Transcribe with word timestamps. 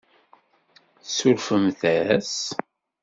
Tsurfemt-as? 1.05 2.37